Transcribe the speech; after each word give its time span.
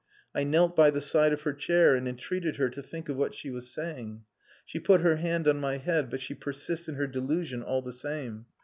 I 0.33 0.43
knelt 0.43 0.75
by 0.75 0.89
the 0.89 0.99
side 0.99 1.31
of 1.31 1.43
her 1.43 1.53
chair 1.53 1.93
and 1.93 2.07
entreated 2.07 2.55
her 2.55 2.71
to 2.71 2.81
think 2.81 3.07
of 3.07 3.17
what 3.17 3.35
she 3.35 3.51
was 3.51 3.69
saying! 3.69 4.23
She 4.65 4.79
put 4.79 5.01
her 5.01 5.17
hand 5.17 5.47
on 5.47 5.59
my 5.59 5.77
head, 5.77 6.09
but 6.09 6.21
she 6.21 6.33
persists 6.33 6.89
in 6.89 6.95
her 6.95 7.05
delusion 7.05 7.61
all 7.61 7.83
the 7.83 7.93
same. 7.93 8.47